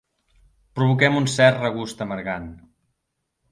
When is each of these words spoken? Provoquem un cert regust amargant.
Provoquem 0.79 1.19
un 1.19 1.29
cert 1.35 1.61
regust 1.65 2.03
amargant. 2.09 2.51